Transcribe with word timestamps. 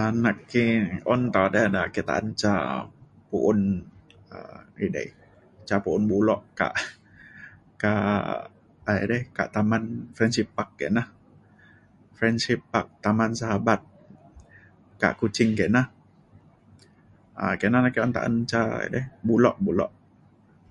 um 0.00 0.14
naki- 0.24 0.90
un 1.12 1.20
tau 1.34 1.46
to 1.54 1.62
de 1.72 1.80
ake 1.86 2.02
ta’an 2.08 2.26
ca 2.42 2.52
pu’un 3.28 3.58
um 4.38 4.80
edei 4.84 5.08
ca 5.68 5.76
pu’un 5.84 6.02
bulok 6.10 6.42
kak 6.60 6.74
kak 7.82 8.94
edei 9.04 9.22
kak 9.36 9.48
taman 9.54 9.82
Friendship 10.16 10.48
Park 10.56 10.70
kina. 10.78 11.02
Friendship 12.16 12.60
Park 12.72 12.86
Taman 13.04 13.32
Sahabat 13.40 13.80
kak 15.02 15.14
Kuching 15.20 15.50
kina 15.58 15.82
um 17.42 17.54
kina 17.60 17.76
na 17.82 17.88
ke 17.94 17.98
un 18.06 18.12
ta’an 18.16 18.34
ca 18.50 18.60
edei 18.86 19.04
bulok 19.26 19.56
bulok. 19.64 19.90